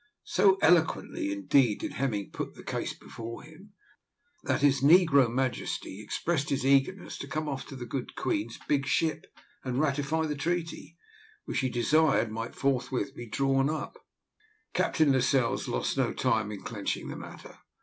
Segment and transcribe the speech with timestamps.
[0.25, 3.73] So eloquently, indeed, did Hemming put the case before him,
[4.41, 8.87] that his negro majesty expressed his eagerness to come off to the good queen's big
[8.87, 9.27] ship
[9.63, 10.97] and ratify the treaty,
[11.45, 14.03] which he desired might forthwith be drawn up.
[14.73, 17.59] Captain Lascelles lost no time in clenching the matter.